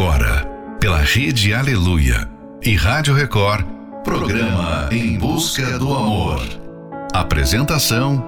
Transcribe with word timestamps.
agora, 0.00 0.46
pela 0.80 0.96
Rede 0.96 1.52
Aleluia 1.52 2.26
e 2.62 2.74
Rádio 2.74 3.12
Record, 3.12 3.66
programa 4.02 4.88
Em 4.90 5.18
Busca 5.18 5.78
do 5.78 5.92
Amor. 5.92 6.40
Apresentação: 7.12 8.24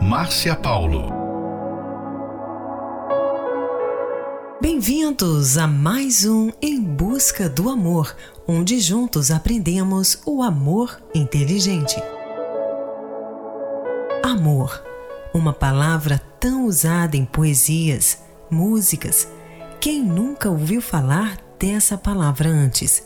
Márcia 0.00 0.54
Paulo. 0.54 1.12
Bem-vindos 4.62 5.58
a 5.58 5.66
mais 5.66 6.24
um 6.24 6.52
Em 6.62 6.80
Busca 6.80 7.48
do 7.48 7.68
Amor, 7.68 8.14
onde 8.46 8.78
juntos 8.78 9.32
aprendemos 9.32 10.20
o 10.24 10.40
amor 10.40 11.02
inteligente. 11.12 12.00
Amor, 14.22 14.84
uma 15.34 15.52
palavra 15.52 16.22
tão 16.38 16.64
usada 16.64 17.16
em 17.16 17.24
poesias, 17.24 18.18
músicas. 18.48 19.26
Quem 19.80 20.02
nunca 20.02 20.50
ouviu 20.50 20.82
falar 20.82 21.38
dessa 21.56 21.96
palavra 21.96 22.48
antes? 22.48 23.04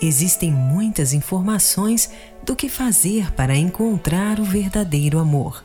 Existem 0.00 0.52
muitas 0.52 1.12
informações 1.12 2.10
do 2.44 2.54
que 2.54 2.68
fazer 2.68 3.32
para 3.32 3.56
encontrar 3.56 4.38
o 4.38 4.44
verdadeiro 4.44 5.18
amor. 5.18 5.64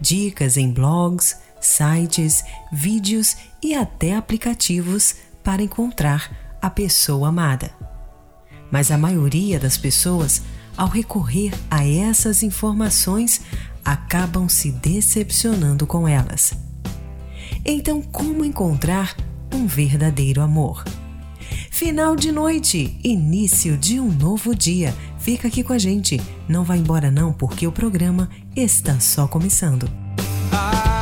Dicas 0.00 0.56
em 0.56 0.72
blogs, 0.72 1.36
sites, 1.60 2.42
vídeos 2.72 3.36
e 3.62 3.74
até 3.74 4.16
aplicativos 4.16 5.16
para 5.44 5.62
encontrar 5.62 6.56
a 6.62 6.70
pessoa 6.70 7.28
amada. 7.28 7.70
Mas 8.70 8.90
a 8.90 8.96
maioria 8.96 9.60
das 9.60 9.76
pessoas, 9.76 10.40
ao 10.78 10.88
recorrer 10.88 11.52
a 11.70 11.86
essas 11.86 12.42
informações, 12.42 13.42
acabam 13.84 14.48
se 14.48 14.72
decepcionando 14.72 15.86
com 15.86 16.08
elas. 16.08 16.54
Então, 17.66 18.00
como 18.00 18.46
encontrar 18.46 19.14
um 19.52 19.66
verdadeiro 19.66 20.40
amor? 20.40 20.84
Final 21.70 22.14
de 22.14 22.30
noite, 22.30 22.98
início 23.02 23.76
de 23.76 23.98
um 23.98 24.10
novo 24.10 24.54
dia. 24.54 24.94
Fica 25.18 25.48
aqui 25.48 25.62
com 25.62 25.72
a 25.72 25.78
gente. 25.78 26.20
Não 26.48 26.64
vá 26.64 26.76
embora 26.76 27.10
não, 27.10 27.32
porque 27.32 27.66
o 27.66 27.72
programa 27.72 28.28
está 28.54 29.00
só 29.00 29.26
começando. 29.26 29.90
Ah, 30.52 30.99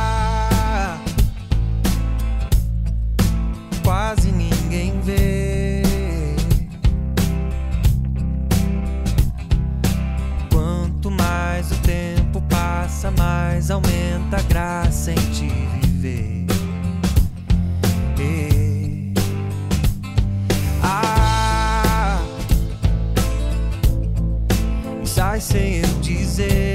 sem 25.49 25.77
eu 25.77 25.87
dizer. 25.99 26.68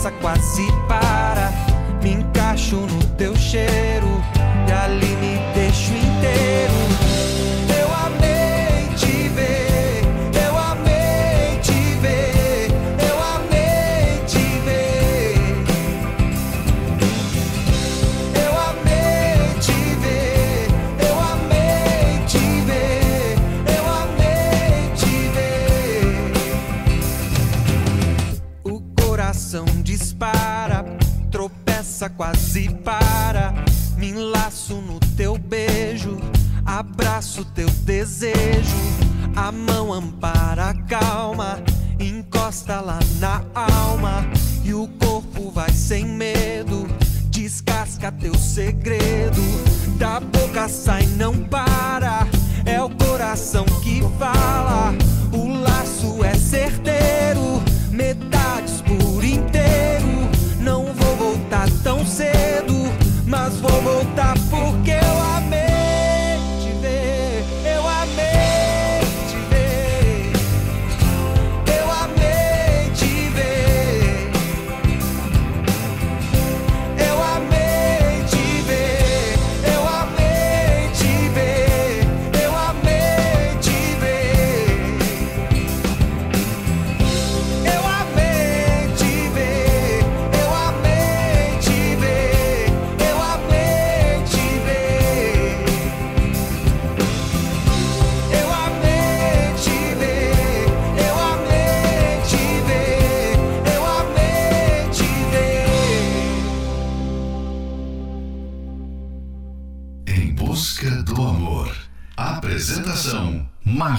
Tropeça, 0.00 0.10
quase 0.12 0.66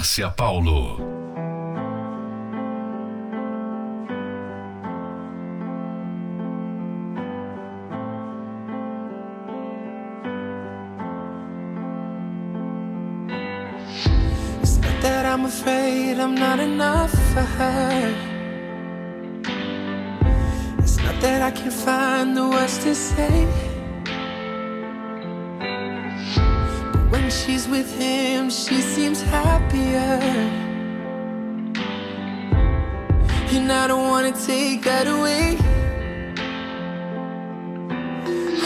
Márcia 0.02 0.34
Paulo. 0.34 0.98
that 15.02 15.26
I'm 15.26 15.44
afraid 15.44 16.18
I'm 16.18 16.34
not 16.34 16.58
enough 16.58 17.10
for 17.32 17.46
her. 17.58 18.14
It's 20.78 20.96
not 20.98 21.20
that 21.20 21.42
I 21.42 21.50
can 21.52 21.70
find 21.70 22.36
the 22.36 22.48
words 22.48 22.78
to 22.78 22.94
say. 22.94 23.71
With 27.72 27.98
him, 27.98 28.50
she 28.50 28.82
seems 28.82 29.22
happier. 29.22 30.20
And 33.54 33.72
I 33.72 33.86
don't 33.86 34.08
wanna 34.12 34.32
take 34.32 34.82
that 34.82 35.06
away. 35.06 35.56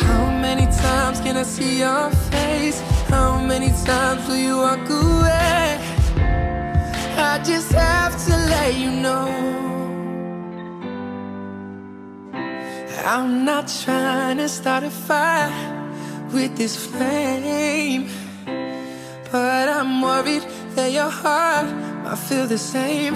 How 0.02 0.24
many 0.46 0.66
times 0.84 1.20
can 1.20 1.36
I 1.36 1.44
see 1.44 1.78
your 1.84 2.10
face? 2.32 2.78
How 3.08 3.40
many 3.52 3.70
times 3.90 4.26
will 4.26 4.42
you 4.48 4.56
walk 4.56 4.88
away? 4.90 5.78
I 7.30 7.34
just 7.50 7.70
have 7.72 8.14
to 8.26 8.34
let 8.54 8.74
you 8.82 8.90
know. 8.90 9.28
I'm 13.14 13.44
not 13.44 13.64
trying 13.84 14.38
to 14.38 14.48
start 14.48 14.82
a 14.82 14.90
fire 14.90 15.52
with 16.32 16.56
this 16.56 16.74
flame. 16.86 18.25
But 19.32 19.68
I'm 19.68 20.00
worried 20.00 20.44
that 20.76 20.92
your 20.92 21.10
heart 21.10 21.66
might 22.04 22.18
feel 22.18 22.46
the 22.46 22.58
same. 22.58 23.14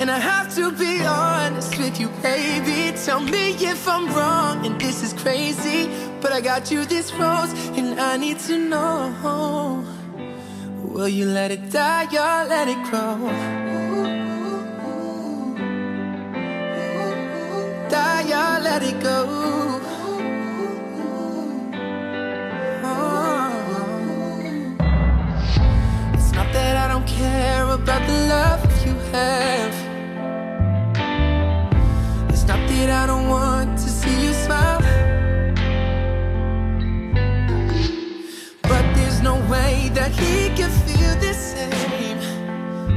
And 0.00 0.10
I 0.10 0.18
have 0.18 0.54
to 0.54 0.70
be 0.70 1.04
honest 1.04 1.76
with 1.76 1.98
you, 1.98 2.08
baby. 2.22 2.96
Tell 3.04 3.20
me 3.20 3.54
if 3.54 3.88
I'm 3.88 4.06
wrong 4.14 4.64
and 4.64 4.80
this 4.80 5.02
is 5.02 5.12
crazy. 5.12 5.90
But 6.20 6.32
I 6.32 6.40
got 6.40 6.70
you 6.70 6.84
this 6.84 7.12
rose, 7.14 7.52
and 7.76 8.00
I 8.00 8.16
need 8.16 8.38
to 8.40 8.58
know. 8.58 9.84
Will 10.82 11.08
you 11.08 11.26
let 11.26 11.50
it 11.50 11.70
die 11.70 12.06
or 12.06 12.48
let 12.48 12.66
it 12.68 12.82
grow? 12.88 13.16
Die 17.88 18.30
or 18.42 18.60
let 18.60 18.82
it 18.82 19.00
go? 19.00 19.77
About 27.88 28.06
the 28.06 28.18
love 28.28 28.86
you 28.86 28.94
have. 29.12 29.74
It's 32.28 32.44
not 32.46 32.60
that 32.68 32.90
I 32.90 33.06
don't 33.06 33.28
want 33.30 33.78
to 33.78 33.88
see 33.88 34.26
you 34.26 34.32
smile. 34.34 34.82
But 38.70 38.84
there's 38.94 39.22
no 39.22 39.36
way 39.52 39.90
that 39.94 40.10
he 40.10 40.50
can 40.54 40.70
feel 40.84 41.14
the 41.24 41.32
same. 41.32 42.18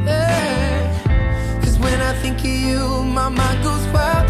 Yeah. 0.06 1.62
Cause 1.64 1.80
when 1.80 2.02
I 2.02 2.12
think 2.22 2.40
of 2.40 2.58
you, 2.68 3.06
my 3.06 3.30
mind 3.30 3.64
goes 3.64 3.86
wild. 3.94 4.30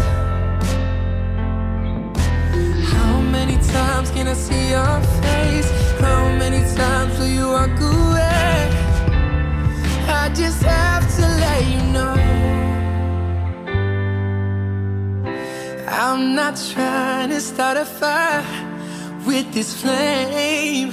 How 2.94 3.20
many 3.20 3.56
times 3.76 4.12
can 4.12 4.28
I 4.28 4.34
see 4.34 4.70
your 4.70 5.00
face? 5.22 5.70
How 5.98 6.22
many 6.42 6.60
times 6.76 7.18
will 7.18 7.32
you 7.38 7.48
walk 7.48 7.80
away? 7.80 8.71
I 10.22 10.28
just 10.28 10.62
have 10.62 11.04
to 11.16 11.22
let 11.22 11.60
you 11.66 11.82
know. 11.94 12.14
I'm 15.88 16.36
not 16.36 16.54
trying 16.72 17.30
to 17.30 17.40
start 17.40 17.76
a 17.76 17.84
fire 17.84 18.44
with 19.26 19.52
this 19.52 19.70
flame 19.80 20.92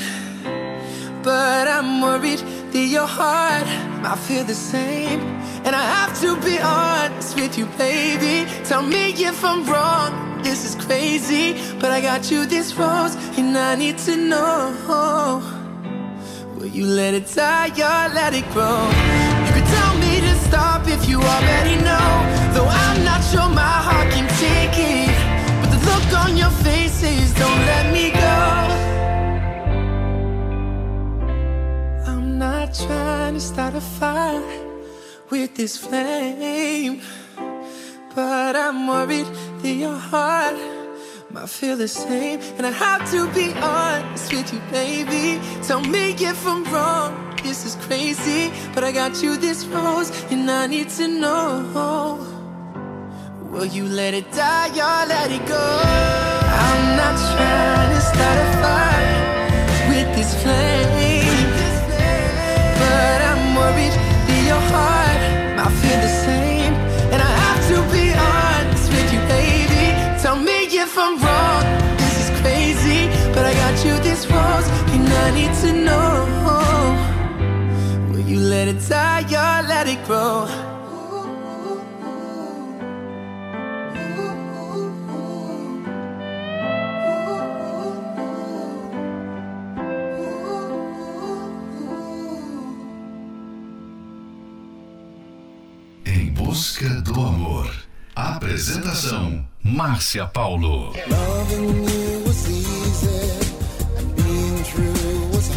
But 1.21 1.67
I'm 1.67 2.01
worried 2.01 2.39
that 2.71 2.87
your 2.95 3.05
heart 3.05 3.67
might 4.01 4.17
feel 4.17 4.45
the 4.45 4.55
same. 4.55 5.21
And 5.63 5.75
I 5.75 5.85
have 5.97 6.19
to 6.21 6.35
be 6.41 6.57
honest 6.59 7.35
with 7.35 7.55
you, 7.55 7.67
baby. 7.77 8.49
Tell 8.63 8.81
me 8.81 9.11
if 9.11 9.45
I'm 9.45 9.63
wrong, 9.63 10.41
this 10.41 10.65
is 10.65 10.73
crazy 10.85 11.53
But 11.79 11.91
I 11.91 12.01
got 12.01 12.31
you 12.31 12.47
this 12.47 12.73
rose 12.73 13.15
and 13.37 13.55
I 13.55 13.75
need 13.75 13.99
to 14.09 14.17
know 14.17 15.58
you 16.73 16.85
let 16.85 17.13
it 17.13 17.27
die 17.33 17.69
or 17.69 18.13
let 18.13 18.33
it 18.33 18.47
grow? 18.51 18.81
You 19.45 19.51
could 19.53 19.69
tell 19.77 19.93
me 19.97 20.21
to 20.21 20.33
stop 20.47 20.87
if 20.87 21.07
you 21.07 21.19
already 21.21 21.75
know. 21.77 22.09
Though 22.53 22.67
I'm 22.67 23.03
not 23.03 23.21
sure 23.31 23.49
my 23.49 23.77
heart 23.87 24.09
can 24.11 24.27
take 24.45 24.75
it. 24.77 25.15
But 25.61 25.69
the 25.73 25.79
look 25.89 26.07
on 26.23 26.37
your 26.37 26.53
faces 26.65 27.33
don't 27.33 27.61
let 27.71 27.85
me 27.93 28.11
go. 28.11 28.39
I'm 32.11 32.37
not 32.37 32.73
trying 32.73 33.33
to 33.35 33.39
start 33.39 33.75
a 33.75 33.81
fire 33.81 34.43
with 35.29 35.55
this 35.55 35.77
flame. 35.77 37.01
But 38.15 38.55
I'm 38.55 38.87
worried 38.87 39.27
that 39.61 39.75
your 39.85 39.95
heart 39.95 40.78
I 41.35 41.45
feel 41.45 41.77
the 41.77 41.87
same, 41.87 42.39
and 42.57 42.65
I 42.65 42.71
have 42.71 43.09
to 43.11 43.31
be 43.33 43.53
honest 43.53 44.33
with 44.33 44.51
you, 44.51 44.59
baby. 44.71 45.39
Tell 45.61 45.79
me 45.79 46.13
if 46.13 46.45
I'm 46.47 46.63
wrong. 46.65 47.35
This 47.43 47.65
is 47.67 47.75
crazy, 47.85 48.51
but 48.73 48.83
I 48.83 48.91
got 48.91 49.21
you 49.21 49.37
this 49.37 49.63
rose, 49.65 50.09
and 50.31 50.49
I 50.49 50.65
need 50.65 50.89
to 50.97 51.07
know. 51.07 52.17
Will 53.51 53.65
you 53.65 53.85
let 53.85 54.15
it 54.15 54.31
die 54.31 54.69
or 54.69 55.05
let 55.07 55.31
it 55.31 55.45
go? 55.47 55.81
I'm 56.65 56.97
not 56.97 57.15
trying 57.37 57.91
to 57.95 58.01
start 58.01 58.37
a 58.45 58.49
fire 58.63 59.21
with 59.89 60.09
this 60.17 60.33
flame, 60.41 61.51
but 62.81 63.21
I'm 63.29 63.55
worried 63.55 63.98
you 74.25 74.35
rose, 74.35 74.67
and 74.93 75.07
I 75.07 75.31
need 75.31 75.53
to 75.63 75.71
know. 75.85 76.25
Will 78.11 78.25
you 78.27 78.39
let 78.39 78.67
it 78.67 78.79
die 78.87 79.23
or 79.23 79.67
let 79.67 79.87
it 79.87 80.03
grow? 80.05 80.47
Em 96.05 96.31
busca 96.33 96.89
do 97.01 97.13
amor. 97.21 97.71
Apresentação 98.15 99.45
Márcia 99.63 100.25
Paulo. 100.25 100.93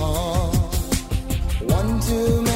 heart. 0.03 0.75
One 1.79 2.01
too 2.01 2.43
many. 2.43 2.52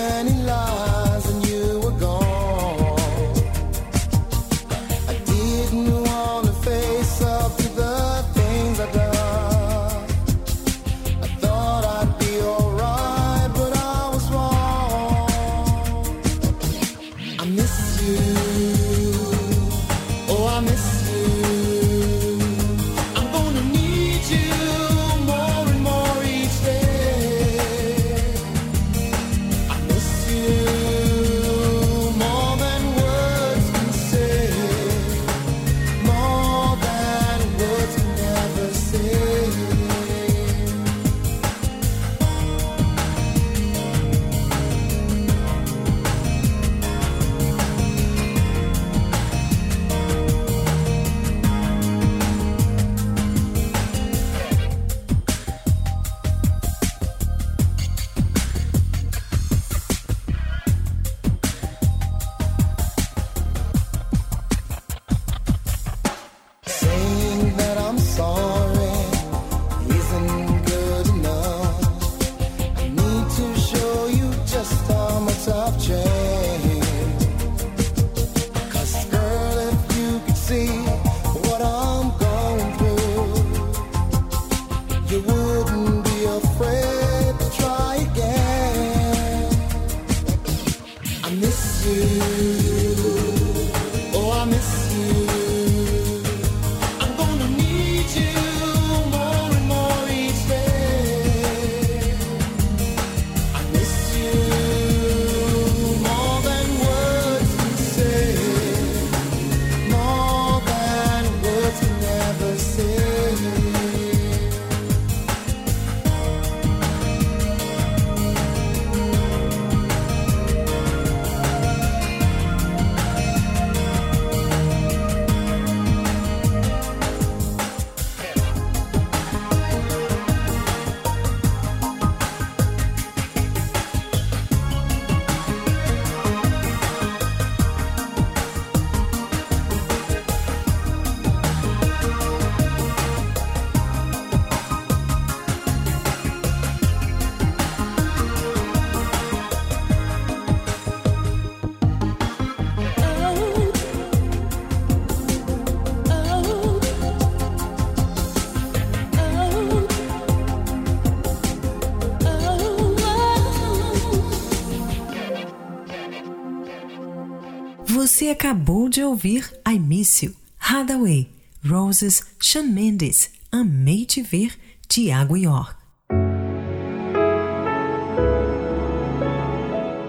Você 168.26 168.30
acabou 168.32 168.88
de 168.88 169.04
ouvir 169.04 169.48
I 169.64 169.78
Miss 169.78 170.20
You, 170.20 170.34
Hathaway, 170.58 171.30
Roses, 171.64 172.24
Shawn 172.40 172.64
Mendes, 172.64 173.30
Amei 173.52 174.04
Te 174.04 174.20
Ver, 174.20 174.52
Tiago 174.88 175.36
York. 175.36 175.76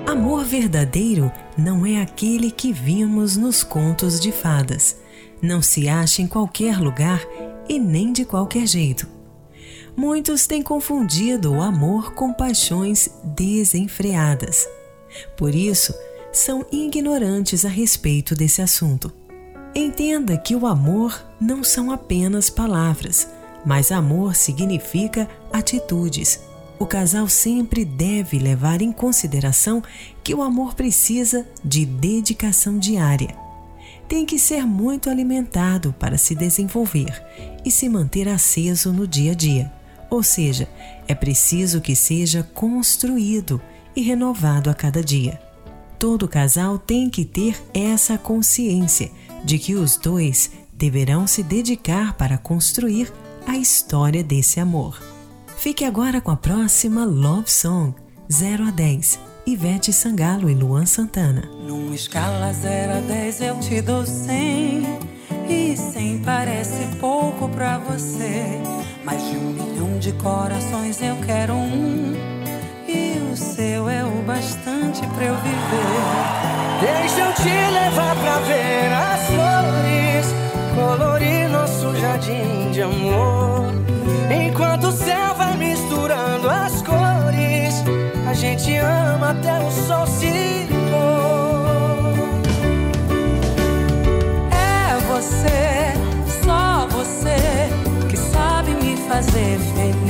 Amor 0.07 0.43
verdadeiro 0.45 1.31
não 1.55 1.85
é 1.85 2.01
aquele 2.01 2.49
que 2.49 2.73
vimos 2.73 3.37
nos 3.37 3.63
contos 3.63 4.19
de 4.19 4.31
fadas. 4.31 4.97
Não 5.39 5.61
se 5.61 5.87
acha 5.87 6.23
em 6.23 6.27
qualquer 6.27 6.79
lugar 6.79 7.21
e 7.69 7.77
nem 7.77 8.11
de 8.11 8.25
qualquer 8.25 8.65
jeito. 8.65 9.07
Muitos 9.95 10.47
têm 10.47 10.63
confundido 10.63 11.53
o 11.53 11.61
amor 11.61 12.15
com 12.15 12.33
paixões 12.33 13.09
desenfreadas. 13.23 14.67
Por 15.37 15.53
isso, 15.53 15.93
são 16.37 16.65
ignorantes 16.71 17.65
a 17.65 17.69
respeito 17.69 18.35
desse 18.35 18.61
assunto. 18.61 19.11
Entenda 19.73 20.37
que 20.37 20.55
o 20.55 20.65
amor 20.65 21.25
não 21.39 21.63
são 21.63 21.91
apenas 21.91 22.49
palavras, 22.49 23.29
mas 23.65 23.91
amor 23.91 24.35
significa 24.35 25.27
atitudes. 25.51 26.39
O 26.79 26.85
casal 26.85 27.27
sempre 27.27 27.83
deve 27.83 28.37
levar 28.39 28.81
em 28.81 28.91
consideração 28.91 29.83
que 30.23 30.33
o 30.33 30.41
amor 30.41 30.75
precisa 30.75 31.45
de 31.63 31.85
dedicação 31.85 32.77
diária. 32.77 33.35
Tem 34.07 34.25
que 34.25 34.39
ser 34.39 34.65
muito 34.65 35.09
alimentado 35.09 35.93
para 35.99 36.17
se 36.17 36.33
desenvolver 36.33 37.21
e 37.65 37.71
se 37.71 37.89
manter 37.89 38.29
aceso 38.29 38.93
no 38.93 39.07
dia 39.07 39.31
a 39.31 39.35
dia. 39.35 39.71
Ou 40.09 40.23
seja, 40.23 40.69
é 41.07 41.15
preciso 41.15 41.81
que 41.81 41.95
seja 41.95 42.43
construído 42.53 43.61
e 43.95 44.01
renovado 44.01 44.69
a 44.69 44.73
cada 44.73 45.03
dia. 45.03 45.46
Todo 45.99 46.27
casal 46.27 46.77
tem 46.77 47.09
que 47.09 47.25
ter 47.25 47.59
essa 47.73 48.17
consciência 48.17 49.11
de 49.43 49.57
que 49.57 49.73
os 49.73 49.97
dois 49.97 50.51
deverão 50.71 51.25
se 51.25 51.41
dedicar 51.41 52.13
para 52.13 52.37
construir 52.37 53.11
a 53.47 53.57
história 53.57 54.23
desse 54.23 54.59
amor. 54.59 55.01
Fique 55.57 55.83
agora 55.83 56.21
com 56.21 56.29
a 56.29 56.35
próxima 56.35 57.03
Love 57.03 57.49
Song 57.49 57.95
0 58.31 58.67
a 58.67 58.71
10. 58.71 59.19
Ivete 59.47 59.91
Sangalo 59.91 60.49
e 60.49 60.53
Luan 60.53 60.85
Santana. 60.85 61.49
Numa 61.65 61.95
escala 61.95 62.53
0 62.53 62.97
a 62.97 62.99
10 62.99 63.41
eu 63.41 63.59
te 63.59 63.81
dou 63.81 64.05
100 64.05 64.83
E 65.49 65.77
100 65.77 66.19
parece 66.19 66.85
pouco 66.99 67.47
pra 67.49 67.79
você 67.79 68.61
Mais 69.05 69.23
de 69.23 69.37
um 69.37 69.53
milhão 69.53 69.97
de 69.99 70.11
corações 70.11 71.01
eu 71.01 71.15
quero 71.25 71.53
um 71.53 72.36
o 72.91 73.35
seu 73.35 73.89
é 73.89 74.03
o 74.03 74.23
bastante 74.23 75.05
pra 75.07 75.25
eu 75.25 75.35
viver. 75.35 76.79
Deixa 76.79 77.21
eu 77.21 77.33
te 77.33 77.49
levar 77.49 78.15
pra 78.15 78.39
ver 78.39 78.93
as 78.93 79.25
flores, 79.27 80.33
colorir 80.75 81.49
nosso 81.49 81.95
jardim 81.99 82.71
de 82.71 82.81
amor. 82.81 83.73
Enquanto 84.29 84.87
o 84.87 84.91
céu 84.91 85.35
vai 85.35 85.57
misturando 85.57 86.49
as 86.49 86.81
cores, 86.81 87.83
a 88.29 88.33
gente 88.33 88.77
ama 88.77 89.31
até 89.31 89.59
o 89.59 89.71
sol 89.71 90.07
se 90.07 90.67
pôr. 90.89 92.17
É 94.51 94.97
você, 95.07 95.93
só 96.45 96.87
você, 96.87 97.69
que 98.07 98.17
sabe 98.17 98.71
me 98.75 98.95
fazer 99.09 99.59
feliz 99.75 100.06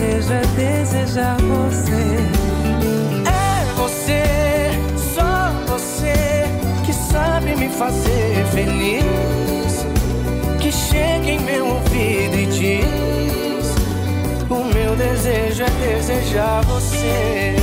desejo 0.00 0.32
é 0.32 0.40
desejar 0.56 1.36
você. 1.36 2.16
É 3.28 3.74
você, 3.74 4.22
só 5.14 5.52
você 5.66 6.44
que 6.86 6.92
sabe 6.92 7.54
me 7.56 7.68
fazer 7.68 8.46
feliz. 8.46 9.84
Que 10.58 10.72
chegue 10.72 11.32
em 11.32 11.40
meu 11.40 11.66
ouvido 11.66 12.36
e 12.36 12.46
diz: 12.46 13.74
O 14.48 14.64
meu 14.64 14.96
desejo 14.96 15.64
é 15.64 15.70
desejar 15.70 16.64
você. 16.64 17.56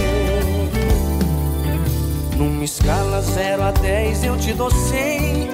Numa 2.36 2.64
escala 2.64 3.20
0 3.20 3.64
a 3.64 3.72
10 3.72 4.24
eu 4.26 4.38
te 4.38 4.54
dou 4.54 4.70
100 4.70 5.50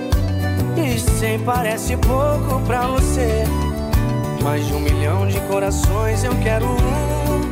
e 0.76 1.00
cem 1.00 1.40
parece 1.40 1.96
pouco 1.96 2.60
pra 2.66 2.88
você. 2.88 3.46
Mais 4.44 4.68
de 4.68 4.74
um 4.74 4.80
milhão 4.82 5.26
de 5.26 5.40
corações 5.42 6.22
eu 6.24 6.36
quero 6.44 6.66
um. 6.66 7.44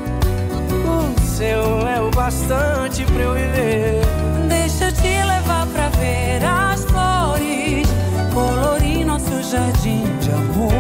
O 0.84 1.22
seu 1.22 1.88
é 1.88 2.02
o 2.02 2.12
bastante 2.12 3.06
pra 3.06 3.24
eu 3.24 3.34
viver. 3.34 4.02
Deixa 4.50 4.86
eu 4.86 4.92
te 4.92 5.08
levar 5.08 5.66
pra 5.68 5.88
ver 5.90 6.44
as 6.44 6.84
flores, 6.84 7.88
colorir 8.34 9.06
nosso 9.06 9.42
jardim 9.42 10.04
de 10.20 10.32
amor. 10.32 10.74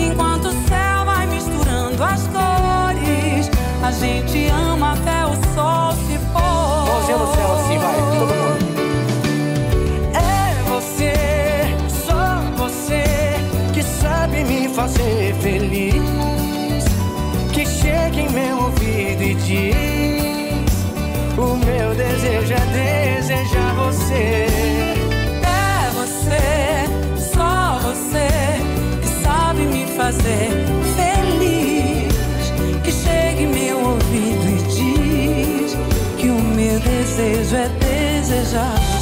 Enquanto 0.00 0.48
o 0.48 0.68
céu 0.68 1.04
vai 1.06 1.26
misturando 1.28 2.02
as 2.02 2.22
cores, 2.26 3.50
a 3.84 3.92
gente 3.92 4.48
ama 4.48 4.94
até 4.94 5.24
o 5.26 5.34
sol 5.54 5.92
se 5.92 6.18
pôr. 6.32 6.42
Mãozinha 6.88 7.18
no 7.18 7.34
céu 7.34 7.52
assim, 7.54 7.78
vai, 7.78 7.94
todo 7.94 8.34
mundo. 8.34 8.57
Fazer 14.78 15.34
feliz. 15.40 16.84
Que 17.52 17.66
chegue 17.66 18.20
em 18.20 18.30
meu 18.30 18.56
ouvido 18.66 19.22
e 19.22 19.34
diz: 19.34 20.72
O 21.36 21.56
meu 21.56 21.94
desejo 21.96 22.54
é 22.54 23.16
desejar 23.16 23.74
você. 23.74 24.46
É 25.42 25.90
você, 25.98 27.26
só 27.34 27.80
você, 27.82 28.28
que 29.02 29.08
sabe 29.24 29.62
me 29.62 29.84
fazer 29.96 30.48
feliz. 30.96 32.14
Que 32.84 32.92
chegue 32.92 33.42
em 33.42 33.48
meu 33.48 33.78
ouvido 33.80 34.44
e 34.48 34.58
diz: 34.76 35.76
Que 36.18 36.28
o 36.28 36.40
meu 36.40 36.78
desejo 36.78 37.56
é 37.56 37.68
desejar 37.80 38.78
você. 38.78 38.97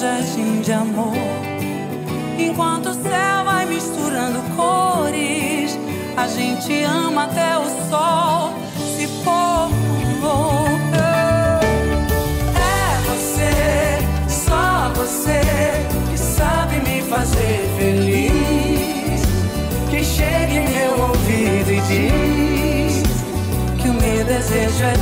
Jardim 0.00 0.62
de 0.62 0.72
amor. 0.72 1.12
Enquanto 2.38 2.86
o 2.88 2.94
céu 2.94 3.44
vai 3.44 3.66
misturando 3.66 4.40
cores, 4.56 5.78
a 6.16 6.26
gente 6.26 6.82
ama 6.84 7.24
até 7.24 7.58
o 7.58 7.64
sol 7.90 8.54
se 8.96 9.06
pôr. 9.22 9.68
É 12.56 13.00
você, 13.10 13.98
só 14.26 14.90
você, 14.94 15.40
que 16.10 16.18
sabe 16.18 16.76
me 16.76 17.02
fazer 17.02 17.68
feliz. 17.78 19.20
Que 19.90 20.02
chegue 20.02 20.56
em 20.56 20.68
meu 20.70 21.08
ouvido 21.08 21.72
e 21.72 21.80
diz 21.82 23.02
que 23.82 23.88
o 23.88 23.92
meu 23.92 24.24
desejo 24.24 24.82
é 24.82 24.96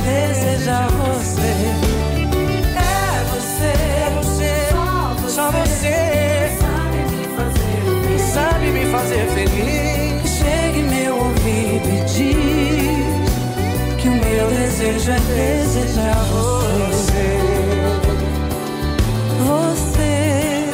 é 15.09 15.19
desejar 15.19 16.23
você. 16.25 17.39
Você, 19.47 20.69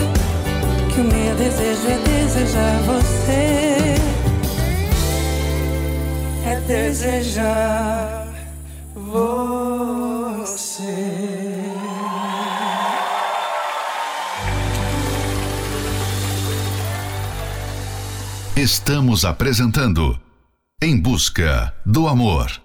que 0.94 1.02
o 1.02 1.04
meu 1.04 1.36
desejo 1.36 1.88
é 1.88 1.98
desejar 2.00 2.82
você. 2.82 3.96
É 6.46 6.60
desejar 6.68 8.28
você. 8.94 9.36
Estamos 18.58 19.26
apresentando 19.26 20.20
Em 20.82 21.00
Busca 21.00 21.74
do 21.86 22.08
Amor. 22.08 22.65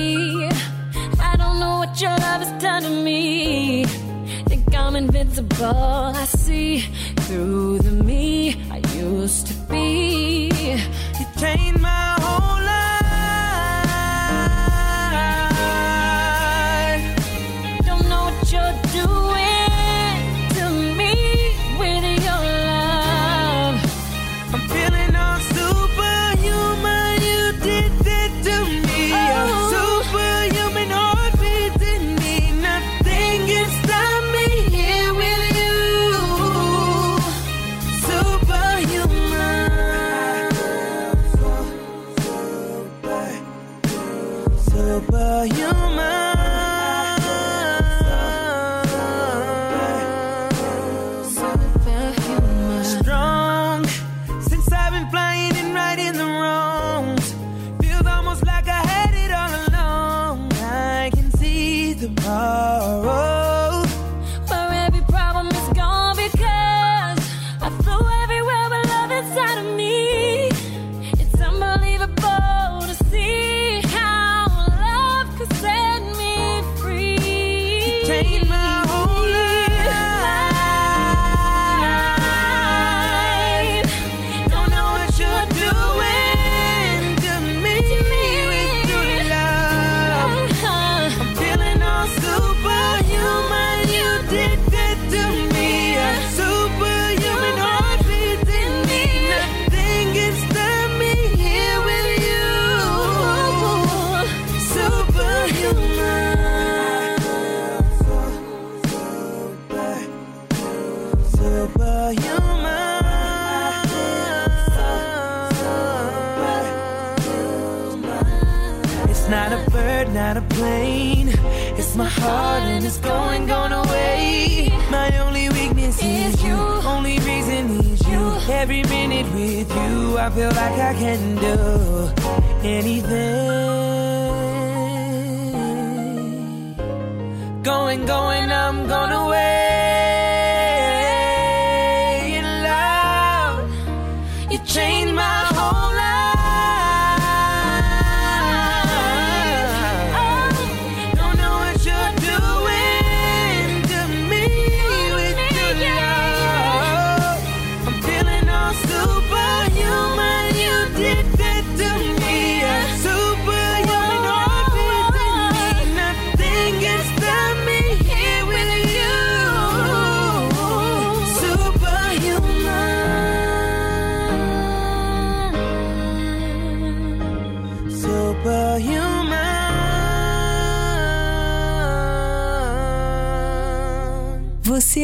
Your 2.01 2.09
love 2.09 2.41
has 2.41 2.63
done 2.63 2.81
to 2.81 2.89
me. 2.89 3.85
Think 4.45 4.75
I'm 4.75 4.95
invincible. 4.95 5.67
I 5.67 6.25
see 6.25 6.79
through 7.27 7.77
the 7.77 7.91
me 7.91 8.59
I 8.71 8.77
used 8.95 9.45
to 9.45 9.53
be. 9.69 10.49
You 11.19 11.25
changed 11.39 11.79
my 11.79 12.20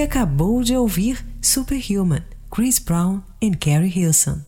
acabou 0.08 0.64
de 0.64 0.74
ouvir 0.74 1.28
Superhuman, 1.42 2.24
Chris 2.50 2.80
Brown 2.80 3.22
e 3.42 3.54
Carrie 3.54 3.92
Hilson. 3.94 4.40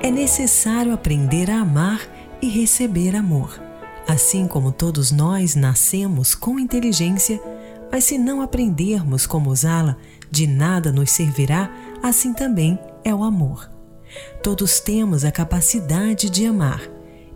É 0.00 0.12
necessário 0.12 0.94
aprender 0.94 1.50
a 1.50 1.58
amar 1.58 2.02
e 2.40 2.48
receber 2.48 3.16
amor. 3.16 3.60
Assim 4.06 4.46
como 4.46 4.70
todos 4.70 5.10
nós 5.10 5.56
nascemos 5.56 6.36
com 6.36 6.56
inteligência, 6.56 7.40
mas 7.90 8.04
se 8.04 8.16
não 8.16 8.40
aprendermos 8.40 9.26
como 9.26 9.50
usá-la, 9.50 9.96
de 10.30 10.46
nada 10.46 10.92
nos 10.92 11.10
servirá, 11.10 11.68
assim 12.00 12.32
também 12.32 12.78
é 13.02 13.12
o 13.12 13.24
amor. 13.24 13.68
Todos 14.40 14.78
temos 14.78 15.24
a 15.24 15.32
capacidade 15.32 16.30
de 16.30 16.46
amar 16.46 16.80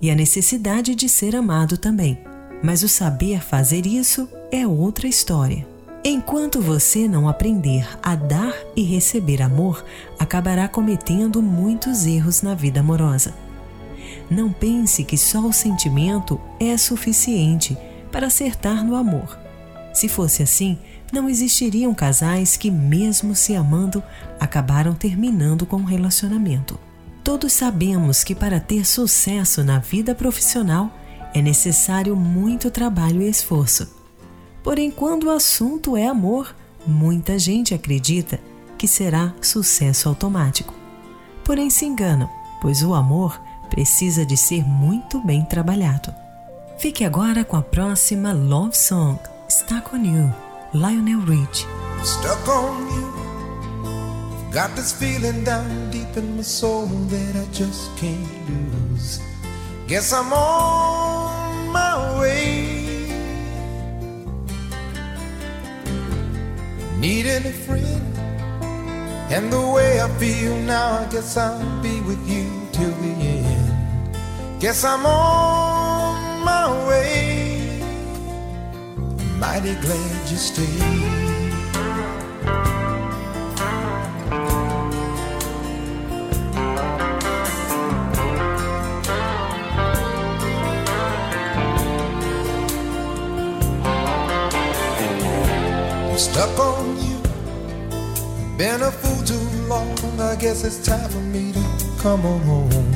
e 0.00 0.08
a 0.08 0.14
necessidade 0.14 0.94
de 0.94 1.08
ser 1.08 1.34
amado 1.34 1.76
também, 1.76 2.16
mas 2.64 2.82
o 2.82 2.88
saber 2.88 3.44
fazer 3.44 3.84
isso 3.84 4.26
é 4.50 4.66
outra 4.66 5.06
história. 5.06 5.66
Enquanto 6.02 6.62
você 6.62 7.06
não 7.06 7.28
aprender 7.28 7.86
a 8.02 8.14
dar 8.14 8.54
e 8.74 8.82
receber 8.82 9.42
amor, 9.42 9.84
acabará 10.18 10.66
cometendo 10.66 11.42
muitos 11.42 12.06
erros 12.06 12.40
na 12.40 12.54
vida 12.54 12.80
amorosa. 12.80 13.34
Não 14.30 14.50
pense 14.50 15.04
que 15.04 15.18
só 15.18 15.40
o 15.40 15.52
sentimento 15.52 16.40
é 16.58 16.74
suficiente 16.78 17.76
para 18.10 18.28
acertar 18.28 18.82
no 18.82 18.96
amor. 18.96 19.38
Se 19.92 20.08
fosse 20.08 20.42
assim, 20.42 20.78
não 21.12 21.28
existiriam 21.28 21.92
casais 21.94 22.56
que, 22.56 22.70
mesmo 22.70 23.34
se 23.34 23.54
amando, 23.54 24.02
acabaram 24.40 24.94
terminando 24.94 25.66
com 25.66 25.76
o 25.76 25.84
relacionamento. 25.84 26.80
Todos 27.22 27.52
sabemos 27.52 28.24
que 28.24 28.34
para 28.34 28.58
ter 28.58 28.86
sucesso 28.86 29.62
na 29.62 29.78
vida 29.78 30.14
profissional 30.14 31.03
é 31.34 31.42
necessário 31.42 32.16
muito 32.16 32.70
trabalho 32.70 33.20
e 33.20 33.28
esforço. 33.28 33.88
Porém, 34.62 34.90
quando 34.90 35.24
o 35.24 35.30
assunto 35.30 35.96
é 35.96 36.06
amor, 36.06 36.54
muita 36.86 37.38
gente 37.38 37.74
acredita 37.74 38.40
que 38.78 38.88
será 38.88 39.34
sucesso 39.42 40.08
automático. 40.08 40.72
Porém, 41.44 41.68
se 41.68 41.84
enganam, 41.84 42.30
pois 42.62 42.82
o 42.82 42.94
amor 42.94 43.38
precisa 43.68 44.24
de 44.24 44.36
ser 44.36 44.64
muito 44.64 45.20
bem 45.20 45.44
trabalhado. 45.44 46.14
Fique 46.78 47.04
agora 47.04 47.44
com 47.44 47.56
a 47.56 47.62
próxima 47.62 48.32
Love 48.32 48.76
Song, 48.76 49.18
Stuck 49.48 49.94
on 49.94 50.04
You, 50.04 50.34
Lionel 50.72 51.20
Rich. 51.20 51.66
stuck 52.04 52.46
on 52.48 52.86
you. 52.92 53.12
Got 54.52 54.76
this 54.76 54.92
feeling 54.92 55.42
down 55.42 55.90
deep 55.90 56.16
in 56.16 56.36
my 56.36 56.42
soul 56.42 56.86
that 56.86 57.36
I 57.36 57.46
just 57.52 57.96
can't 57.96 58.48
lose. 58.48 59.20
Guess 59.88 60.12
I'm 60.12 60.32
on 60.32 61.23
my 61.74 62.20
way. 62.20 62.40
Needing 66.98 67.44
a 67.52 67.56
friend, 67.66 68.06
and 69.34 69.52
the 69.52 69.64
way 69.74 70.00
I 70.00 70.08
feel 70.20 70.56
now, 70.74 71.02
I 71.02 71.04
guess 71.12 71.36
I'll 71.36 71.82
be 71.82 72.00
with 72.08 72.22
you 72.34 72.46
till 72.72 72.94
the 73.04 73.14
end. 73.32 74.60
Guess 74.60 74.84
I'm 74.84 75.04
on 75.04 76.44
my 76.50 76.66
way. 76.88 77.82
mighty 79.38 79.74
glad 79.84 80.30
you 80.30 80.38
stayed. 80.38 81.33
Stuck 96.34 96.58
on 96.58 96.96
you. 97.06 97.18
Been 98.58 98.82
a 98.82 98.90
fool 98.90 99.22
too 99.24 99.46
long. 99.68 99.96
I 100.18 100.34
guess 100.34 100.64
it's 100.64 100.84
time 100.84 101.08
for 101.08 101.24
me 101.34 101.52
to 101.52 101.64
come 102.02 102.22
home. 102.22 102.90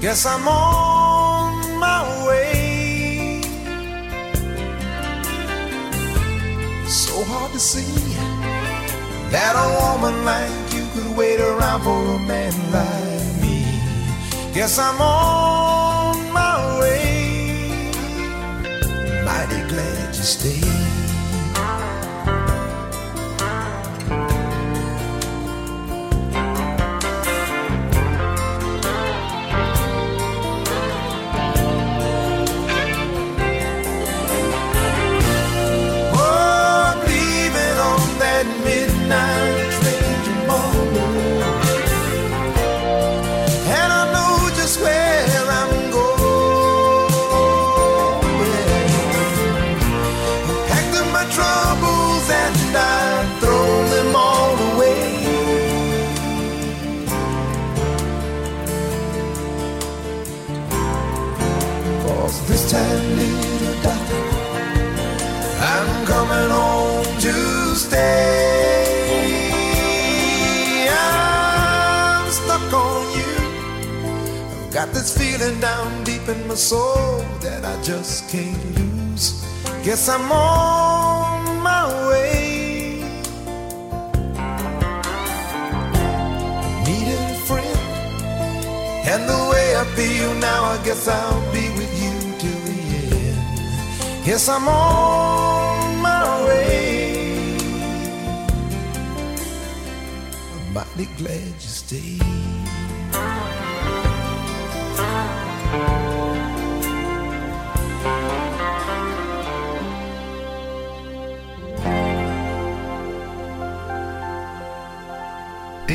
Guess 0.00 0.24
I'm 0.24 0.46
on 0.46 1.80
my 1.80 2.00
way. 2.28 3.40
So 6.86 7.24
hard 7.24 7.50
to 7.54 7.58
see 7.58 7.92
that 9.34 9.54
a 9.64 9.66
woman 9.80 10.24
like 10.24 10.74
you 10.76 10.86
could 10.94 11.16
wait 11.16 11.40
around 11.40 11.82
for 11.82 12.02
a 12.14 12.20
man 12.20 12.54
like 12.70 13.42
me. 13.42 13.58
Guess 14.54 14.78
I'm 14.78 15.00
on 15.00 16.32
my 16.32 16.78
way. 16.78 17.90
Mighty 19.26 19.60
glad 19.68 20.14
you 20.14 20.22
stayed. 20.22 21.03
This 75.04 75.18
feeling 75.18 75.60
down 75.60 76.02
deep 76.02 76.26
in 76.28 76.48
my 76.48 76.54
soul 76.54 77.18
that 77.40 77.62
I 77.62 77.76
just 77.82 78.30
can't 78.30 78.64
lose. 78.76 79.44
Guess 79.84 80.08
I'm 80.08 80.32
on 80.32 81.62
my 81.62 81.84
way. 82.08 83.04
Needed 86.88 87.20
a 87.20 87.38
friend, 87.48 87.80
and 89.12 89.22
the 89.28 89.40
way 89.52 89.76
I 89.76 89.84
feel 89.94 90.32
now, 90.36 90.64
I 90.64 90.82
guess 90.86 91.06
I'll 91.06 91.52
be 91.52 91.68
with 91.78 91.92
you 92.02 92.16
till 92.40 92.60
the 92.68 92.78
end. 93.28 94.26
Yes, 94.26 94.48
I'm 94.48 94.66
on 94.66 96.00
my 96.00 96.46
way. 96.46 97.56
I'm 100.54 100.72
mighty 100.72 101.06
glad 101.18 101.63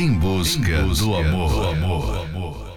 Em 0.00 0.14
busca, 0.14 0.70
em 0.70 0.88
busca 0.88 1.04
do 1.04 1.14
amor. 1.14 1.50
Do 1.52 1.68
amor. 1.68 2.70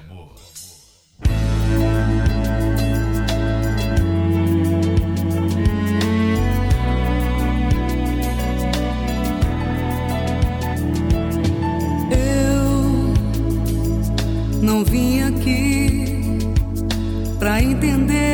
Eu 12.12 13.14
não 14.62 14.84
vim 14.84 15.22
aqui 15.22 16.20
pra 17.40 17.64
entender 17.64 18.33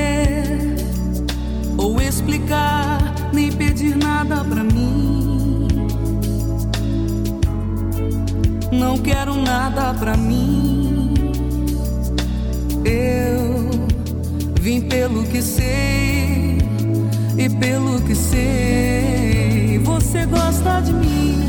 nada 9.69 9.93
pra 9.93 10.17
mim. 10.17 11.13
Eu 12.83 13.69
vim 14.59 14.81
pelo 14.81 15.23
que 15.25 15.41
sei 15.41 16.57
e 17.37 17.49
pelo 17.49 18.01
que 18.01 18.15
sei, 18.15 19.79
você 19.83 20.25
gosta 20.25 20.81
de 20.81 20.93
mim. 20.93 21.39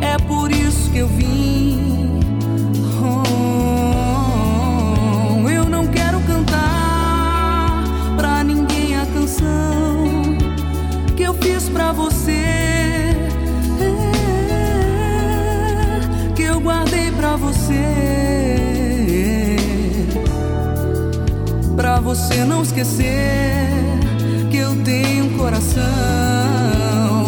É 0.00 0.18
por 0.26 0.50
isso 0.50 0.90
que 0.90 0.98
eu 0.98 1.08
vim. 1.08 1.41
Pra 17.32 17.36
você. 17.36 17.80
Pra 21.74 21.98
você 22.00 22.44
não 22.44 22.62
esquecer 22.62 23.70
que 24.50 24.58
eu 24.58 24.76
tenho 24.82 25.26
um 25.26 25.38
coração 25.38 25.82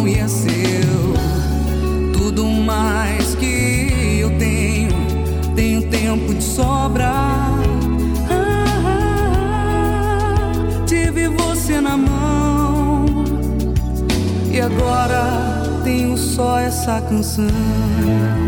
e 0.07 0.15
é 0.15 0.27
seu. 0.27 0.53
Tudo 2.13 2.45
mais 2.45 3.33
que 3.35 4.19
eu 4.19 4.37
tenho, 4.37 4.91
tenho 5.55 5.89
tempo 5.89 6.35
de 6.35 6.43
sobra. 6.43 7.11
Ah, 8.29 8.93
tive 10.85 11.29
você 11.29 11.81
na 11.81 11.97
mão 11.97 13.05
e 14.51 14.61
agora 14.61 15.81
tenho 15.83 16.15
só 16.15 16.59
essa 16.59 17.01
canção. 17.01 18.44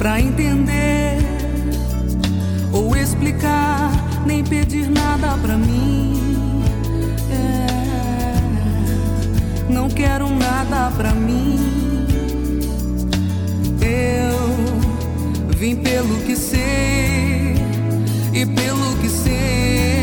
Pra 0.00 0.18
entender 0.18 1.18
ou 2.72 2.96
explicar, 2.96 3.90
nem 4.26 4.42
pedir 4.42 4.90
nada 4.90 5.36
pra 5.42 5.58
mim. 5.58 6.62
É, 7.30 7.66
não 9.70 9.90
quero 9.90 10.26
nada 10.30 10.90
pra 10.96 11.12
mim. 11.12 11.58
Eu 13.82 15.54
vim 15.54 15.76
pelo 15.76 16.16
que 16.22 16.34
sei 16.34 17.56
e 18.32 18.46
pelo 18.46 18.96
que 19.02 19.08
sei, 19.10 19.99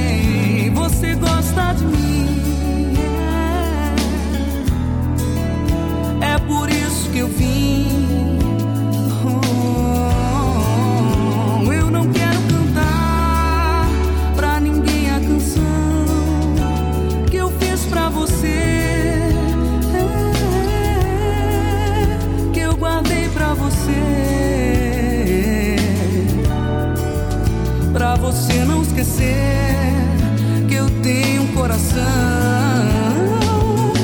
que 30.67 30.73
eu 30.75 30.89
tenho 31.01 31.43
um 31.43 31.47
coração 31.47 32.01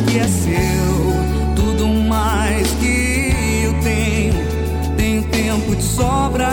que 0.10 0.20
é 0.20 0.28
seu, 0.28 1.56
tudo 1.56 1.88
mais 1.88 2.68
que 2.82 3.64
eu 3.66 3.74
tenho, 3.82 4.34
tenho 4.96 5.24
tempo 5.30 5.76
de 5.76 5.84
sobra. 5.84 6.50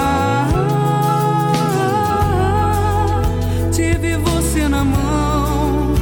Tive 3.72 4.16
você 4.16 4.68
na 4.68 4.84
mão 4.84 5.94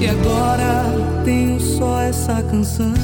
e 0.00 0.08
agora 0.08 0.84
tenho 1.24 1.60
só 1.60 2.00
essa 2.00 2.42
canção. 2.42 2.97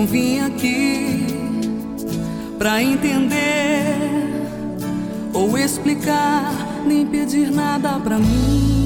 Não 0.00 0.06
vim 0.06 0.40
aqui 0.40 1.26
pra 2.56 2.82
entender 2.82 3.98
ou 5.34 5.58
explicar, 5.58 6.54
nem 6.86 7.04
pedir 7.06 7.50
nada 7.50 7.98
pra 8.00 8.18
mim. 8.18 8.80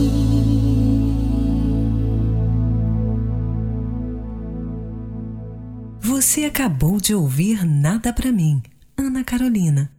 Você 6.00 6.44
acabou 6.46 7.00
de 7.00 7.14
ouvir 7.14 7.64
Nada 7.64 8.12
Pra 8.12 8.32
Mim, 8.32 8.60
Ana 8.96 9.22
Carolina. 9.22 9.90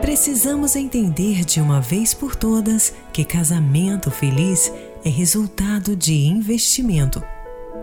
Precisamos 0.00 0.76
entender 0.76 1.44
de 1.44 1.60
uma 1.60 1.80
vez 1.80 2.14
por 2.14 2.36
todas 2.36 2.94
que 3.12 3.24
casamento 3.24 4.10
feliz 4.10 4.68
é 4.68 4.85
resultado 5.10 5.94
de 5.94 6.14
investimento. 6.14 7.22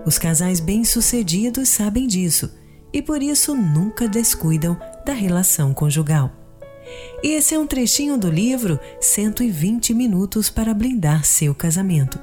Os 0.06 0.18
casais 0.18 0.60
bem-sucedidos 0.60 1.70
sabem 1.70 2.08
disso 2.08 2.52
e 2.92 3.02
por 3.02 3.24
isso 3.24 3.56
nunca 3.56 4.08
descuidam 4.08 4.78
da 5.06 5.14
relação 5.14 5.74
conjugal. 5.74 6.32
E 7.24 7.30
esse 7.30 7.56
é 7.56 7.60
um 7.60 7.66
trechinho 7.66 8.18
do 8.18 8.30
livro 8.30 8.80
120 9.00 9.94
Minutos 9.94 10.50
para 10.50 10.74
Blindar 10.74 11.26
Seu 11.26 11.56
Casamento. 11.56 12.20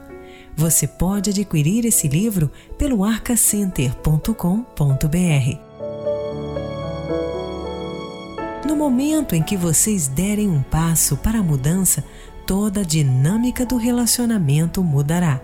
Você 0.57 0.87
pode 0.87 1.31
adquirir 1.31 1.87
esse 1.87 2.07
livro 2.07 2.51
pelo 2.77 3.05
arcacenter.com.br. 3.05 5.71
No 8.67 8.77
momento 8.77 9.35
em 9.35 9.43
que 9.43 9.57
vocês 9.57 10.07
derem 10.07 10.49
um 10.49 10.63
passo 10.63 11.17
para 11.17 11.39
a 11.39 11.43
mudança, 11.43 12.05
toda 12.51 12.81
a 12.81 12.85
dinâmica 12.85 13.65
do 13.65 13.77
relacionamento 13.77 14.83
mudará. 14.83 15.41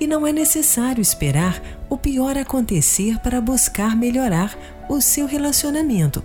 E 0.00 0.06
não 0.06 0.26
é 0.26 0.32
necessário 0.32 1.02
esperar 1.02 1.60
o 1.90 1.98
pior 1.98 2.38
acontecer 2.38 3.18
para 3.18 3.42
buscar 3.42 3.94
melhorar 3.94 4.56
o 4.88 5.02
seu 5.02 5.26
relacionamento. 5.26 6.24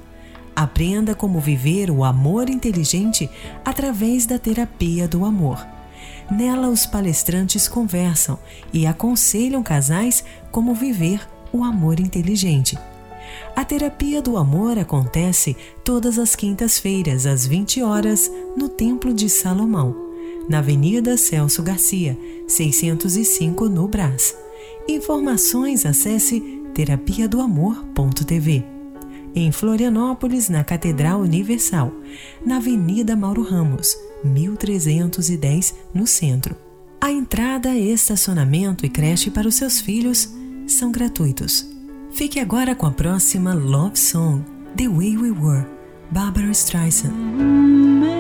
Aprenda 0.56 1.14
como 1.14 1.42
viver 1.42 1.92
o 1.92 2.06
amor 2.06 2.50
inteligente 2.50 3.30
através 3.66 4.26
da 4.26 4.40
terapia 4.40 5.06
do 5.06 5.26
amor. 5.26 5.68
Nela, 6.32 6.70
os 6.70 6.86
palestrantes 6.86 7.68
conversam 7.68 8.40
e 8.72 8.88
aconselham 8.88 9.62
casais 9.62 10.24
como 10.50 10.74
viver 10.74 11.28
o 11.52 11.62
amor 11.62 12.00
inteligente. 12.00 12.80
A 13.60 13.66
terapia 13.66 14.22
do 14.22 14.38
amor 14.38 14.80
acontece 14.80 15.54
todas 15.84 16.18
as 16.18 16.34
quintas-feiras, 16.34 17.26
às 17.26 17.46
20 17.46 17.82
horas, 17.82 18.32
no 18.56 18.70
Templo 18.70 19.14
de 19.14 19.28
Salomão, 19.28 19.94
na 20.48 20.60
Avenida 20.60 21.18
Celso 21.18 21.62
Garcia, 21.62 22.18
605, 22.48 23.68
no 23.68 23.86
Brás. 23.86 24.34
Informações 24.88 25.86
acesse 25.86 26.40
terapia 26.74 27.28
do 27.28 27.42
amor.tv. 27.42 28.64
Em 29.36 29.52
Florianópolis, 29.52 30.48
na 30.48 30.64
Catedral 30.64 31.20
Universal, 31.20 31.92
na 32.46 32.56
Avenida 32.56 33.14
Mauro 33.14 33.42
Ramos, 33.42 33.94
1310, 34.24 35.76
no 35.94 36.08
centro. 36.08 36.56
A 37.02 37.12
entrada, 37.12 37.76
estacionamento 37.76 38.86
e 38.86 38.90
creche 38.90 39.30
para 39.30 39.50
os 39.50 39.56
seus 39.56 39.82
filhos 39.82 40.30
são 40.66 40.94
gratuitos. 40.94 41.78
Fique 42.12 42.40
agora 42.40 42.76
com 42.76 42.86
a 42.86 42.92
próxima 42.92 43.54
Love 43.54 43.98
Song, 43.98 44.42
The 44.76 44.88
Way 44.88 45.18
We 45.18 45.32
Were, 45.32 45.66
Barbara 46.12 46.52
Streisand. 46.52 48.19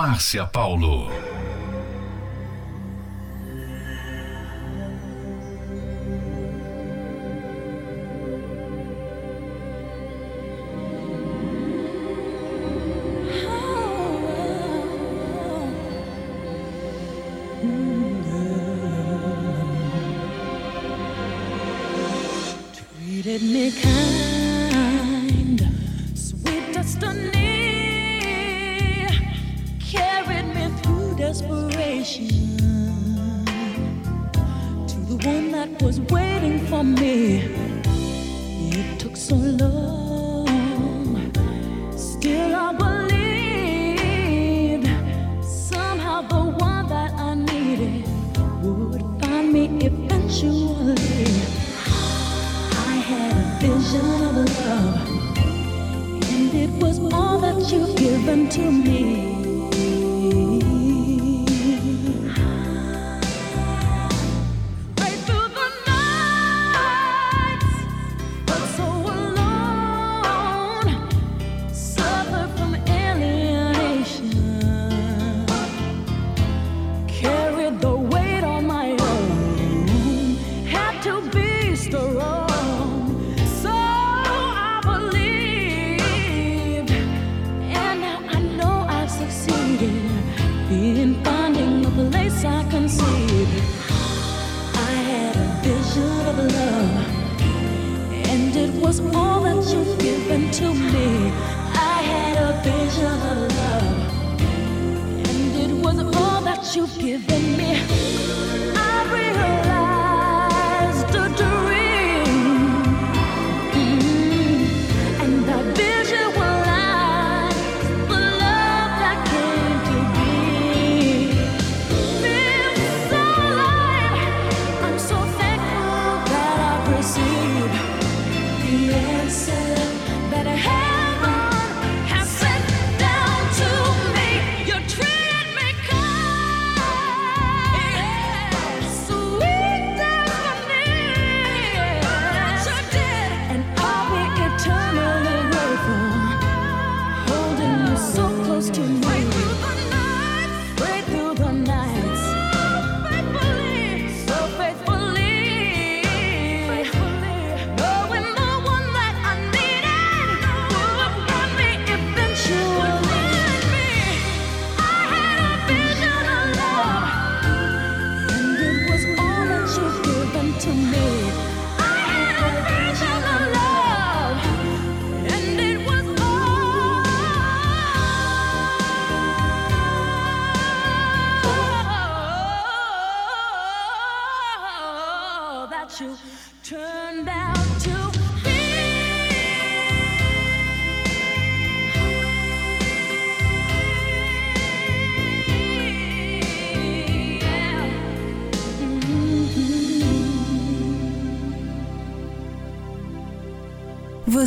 Márcia 0.00 0.46
Paulo. 0.46 1.29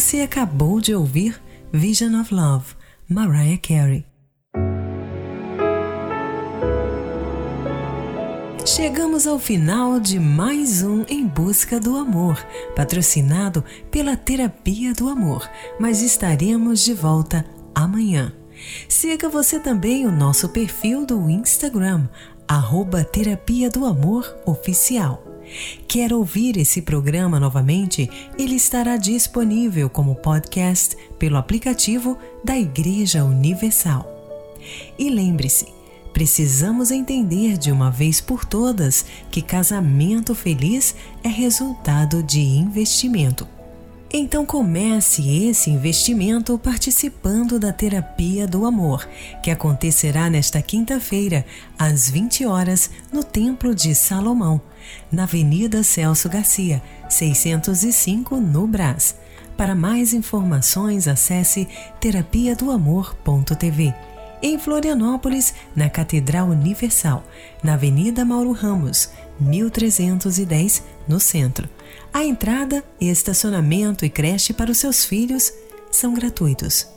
Você 0.03 0.19
acabou 0.19 0.81
de 0.81 0.93
ouvir 0.93 1.41
Vision 1.71 2.19
of 2.19 2.35
Love, 2.35 2.75
Mariah 3.07 3.57
Carey. 3.57 4.05
Chegamos 8.65 9.25
ao 9.25 9.39
final 9.39 10.01
de 10.01 10.19
mais 10.19 10.83
um 10.83 11.05
Em 11.07 11.25
Busca 11.25 11.79
do 11.79 11.95
Amor, 11.95 12.37
patrocinado 12.75 13.63
pela 13.89 14.17
Terapia 14.17 14.93
do 14.93 15.07
Amor, 15.07 15.49
mas 15.79 16.01
estaremos 16.01 16.81
de 16.81 16.93
volta 16.93 17.45
amanhã. 17.73 18.33
Siga 18.89 19.29
você 19.29 19.57
também 19.57 20.05
o 20.05 20.11
nosso 20.11 20.49
perfil 20.49 21.05
do 21.05 21.29
Instagram, 21.29 22.09
arroba 22.45 23.05
Terapia 23.05 23.69
do 23.69 23.85
Amor 23.85 24.35
Oficial. 24.45 25.32
Quer 25.87 26.13
ouvir 26.13 26.57
esse 26.57 26.81
programa 26.81 27.39
novamente? 27.39 28.09
Ele 28.37 28.55
estará 28.55 28.97
disponível 28.97 29.89
como 29.89 30.15
podcast 30.15 30.97
pelo 31.19 31.37
aplicativo 31.37 32.17
da 32.43 32.57
Igreja 32.57 33.23
Universal. 33.23 34.07
E 34.97 35.09
lembre-se, 35.09 35.67
precisamos 36.13 36.91
entender 36.91 37.57
de 37.57 37.71
uma 37.71 37.89
vez 37.89 38.21
por 38.21 38.45
todas 38.45 39.05
que 39.29 39.41
casamento 39.41 40.33
feliz 40.33 40.95
é 41.23 41.27
resultado 41.27 42.23
de 42.23 42.39
investimento. 42.39 43.52
Então 44.15 44.45
comece 44.45 45.27
esse 45.47 45.71
investimento 45.71 46.55
participando 46.59 47.57
da 47.57 47.73
Terapia 47.73 48.45
do 48.45 48.63
Amor, 48.63 49.09
que 49.41 49.49
acontecerá 49.49 50.29
nesta 50.29 50.61
quinta-feira, 50.61 51.43
às 51.79 52.11
20 52.11 52.45
horas, 52.45 52.91
no 53.11 53.23
Templo 53.23 53.73
de 53.73 53.95
Salomão, 53.95 54.61
na 55.11 55.23
Avenida 55.23 55.81
Celso 55.81 56.29
Garcia, 56.29 56.79
605, 57.09 58.35
no 58.39 58.67
Brás. 58.67 59.15
Para 59.57 59.73
mais 59.73 60.13
informações, 60.13 61.07
acesse 61.07 61.67
terapiadoamor.tv. 61.99 63.95
Em 64.43 64.59
Florianópolis, 64.59 65.55
na 65.75 65.89
Catedral 65.89 66.49
Universal, 66.49 67.23
na 67.63 67.73
Avenida 67.73 68.23
Mauro 68.23 68.51
Ramos, 68.51 69.09
1310, 69.39 70.83
no 71.07 71.19
centro. 71.19 71.67
A 72.13 72.23
entrada 72.23 72.83
estacionamento 73.01 74.05
e 74.05 74.09
creche 74.09 74.53
para 74.53 74.69
os 74.71 74.77
seus 74.77 75.03
filhos 75.03 75.51
são 75.91 76.13
gratuitos. 76.13 76.87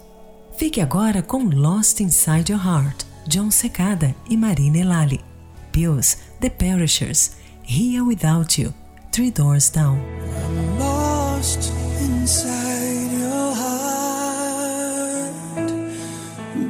Fique 0.58 0.78
agora 0.78 1.22
com 1.22 1.44
Lost 1.44 2.00
Inside 2.00 2.52
Your 2.52 2.60
Heart, 2.62 3.04
John 3.26 3.50
Secada 3.50 4.14
e 4.28 4.36
Marina 4.36 4.76
Elali. 4.78 5.24
Pius, 5.72 6.18
The 6.38 6.50
Perishers, 6.50 7.32
Here 7.66 8.02
Without 8.02 8.60
You, 8.60 8.74
Three 9.10 9.30
Doors 9.30 9.70
Down. 9.70 9.98
I'm 9.98 10.78
lost 10.78 11.72
inside 11.98 13.10
your 13.12 13.54
heart. 13.54 15.32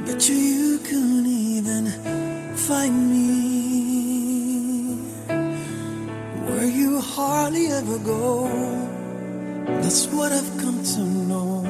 Bet 0.07 0.29
you, 0.29 0.37
you 0.37 0.79
couldn't 0.79 1.27
even 1.27 1.87
find 2.55 3.11
me. 3.11 3.46
where 6.67 6.75
you 6.75 7.01
hardly 7.01 7.67
ever 7.69 7.99
go. 7.99 8.49
That's 9.83 10.07
what 10.09 10.33
I've 10.33 10.53
come 10.59 10.83
to 10.95 11.01
know. 11.01 11.65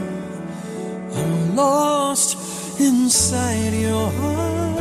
I'm 1.14 1.56
lost 1.56 2.38
inside 2.80 3.74
your 3.74 4.08
heart. 4.20 4.80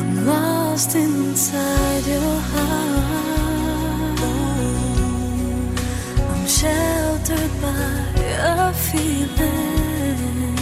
I'm 0.00 0.26
lost 0.26 0.94
inside 0.94 2.06
your 2.06 2.40
heart. 2.52 3.00
I'm 6.32 6.46
sheltered 6.46 7.52
by 7.62 7.88
a 8.58 8.72
feeling, 8.74 10.58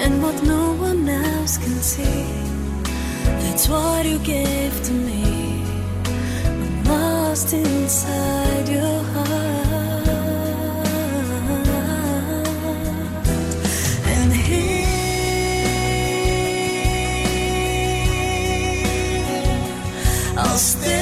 and 0.00 0.22
what 0.22 0.42
no 0.42 0.72
one 0.88 1.06
else 1.08 1.58
can 1.58 1.80
see. 1.82 2.43
It's 3.54 3.68
what 3.68 4.04
you 4.04 4.18
gave 4.18 4.82
to 4.82 4.92
me. 4.92 5.62
I'm 6.44 6.84
lost 6.86 7.52
inside 7.52 8.68
your 8.68 9.02
heart. 9.14 10.08
And 14.16 14.32
here 14.32 14.82
I'll 20.36 20.58
stay. 20.58 20.93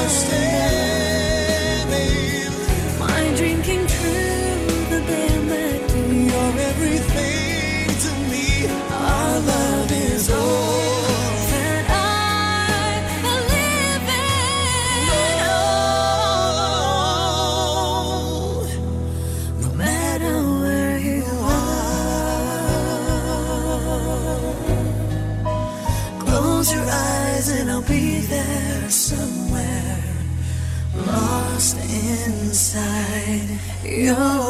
I'll 0.00 0.08
stay. 0.08 0.47
you 33.90 34.47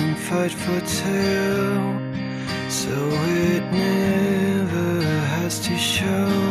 and 0.00 0.18
fight 0.18 0.52
for 0.52 0.80
two, 0.80 1.90
so 2.70 2.94
it 3.46 3.62
never 3.70 5.02
has 5.34 5.58
to 5.60 5.76
show. 5.76 6.49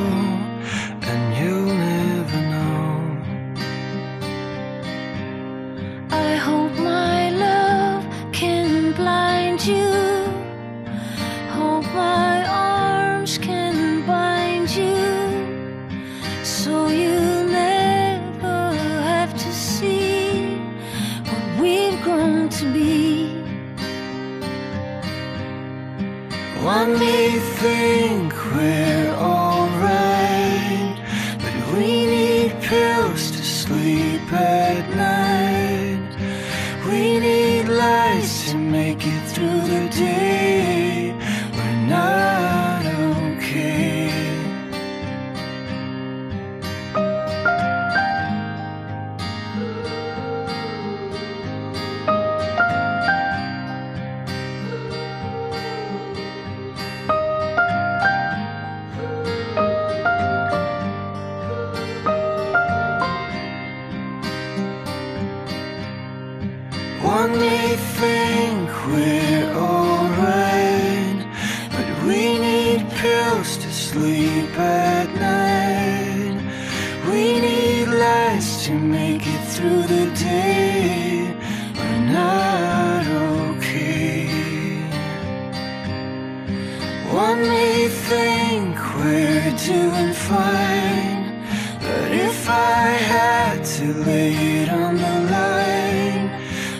One 87.27 87.41
may 87.41 87.89
think 87.89 88.77
we're 88.95 89.51
doing 89.67 90.13
fine 90.13 91.43
But 91.81 92.11
if 92.13 92.47
I 92.47 92.85
had 93.13 93.65
to 93.75 93.93
lay 94.07 94.31
it 94.61 94.69
on 94.69 94.95
the 94.95 95.15
line 95.35 96.29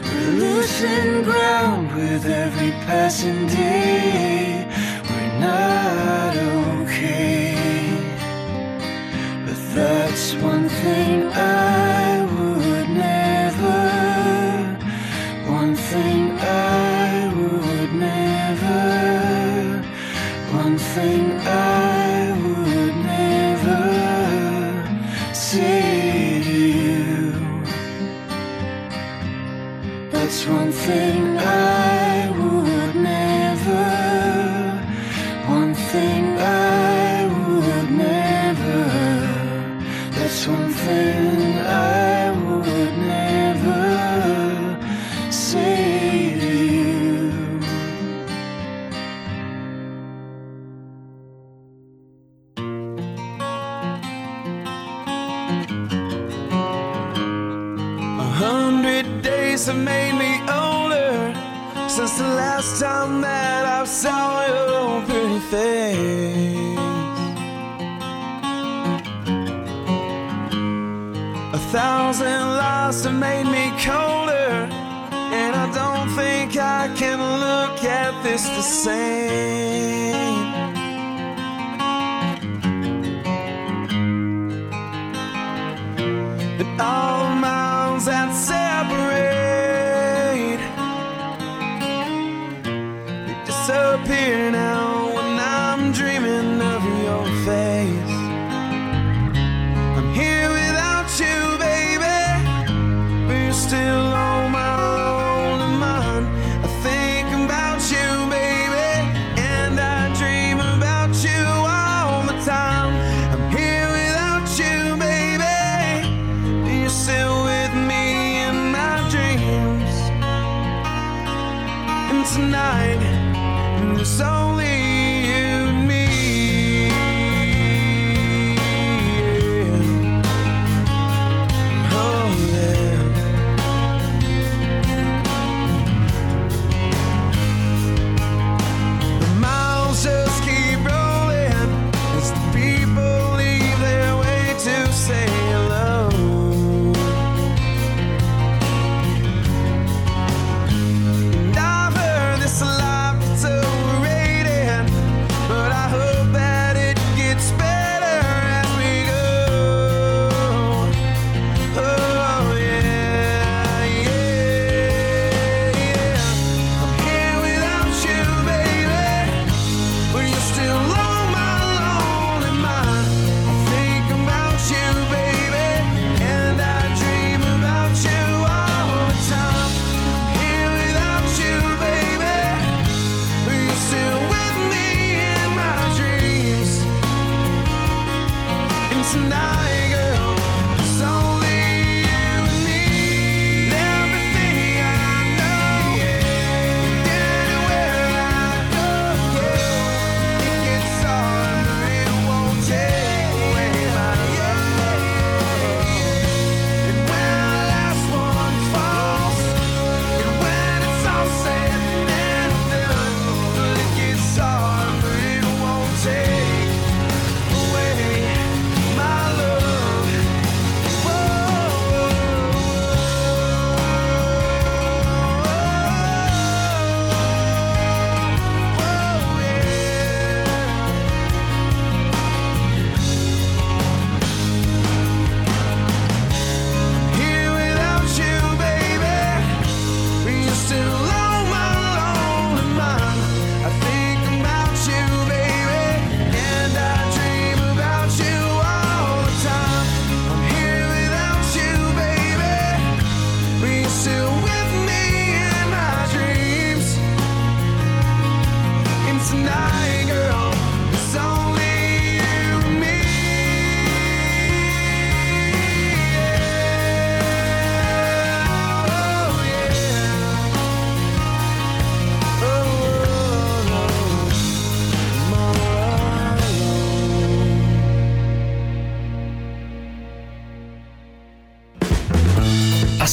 We're 0.02 0.32
losing 0.46 1.24
ground 1.24 1.94
with 1.94 2.26
every 2.26 2.72
passing 2.88 3.48
day. 3.48 4.66
We're 5.10 5.40
not 5.40 6.38
okay. 6.78 7.56
But 9.46 9.60
that's 9.76 10.34
one 10.36 10.70
thing 10.70 11.28
I 11.34 11.69
everything 20.98 21.40
I 21.42 21.79
same 78.80 79.19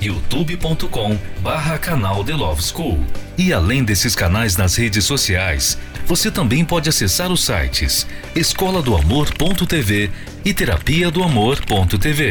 youtube.com 0.00 1.18
barra 1.40 1.78
canal 1.78 2.24
The 2.24 2.34
Love 2.34 2.62
School. 2.62 3.04
E 3.38 3.52
além 3.52 3.84
desses 3.84 4.14
canais 4.14 4.56
nas 4.56 4.76
redes 4.76 5.04
sociais, 5.04 5.78
você 6.06 6.30
também 6.30 6.64
pode 6.64 6.88
acessar 6.88 7.30
os 7.30 7.44
sites 7.44 8.06
escola 8.34 8.82
do 8.82 8.96
amor.tv 8.96 10.10
e 10.44 10.54
terapia 10.54 11.10
do 11.10 11.22
amor.tv. 11.22 12.30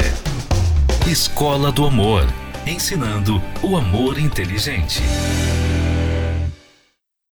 Escola 1.07 1.72
do 1.72 1.86
Amor, 1.86 2.26
ensinando 2.66 3.41
o 3.61 3.78
amor 3.78 4.18
inteligente. 4.18 5.01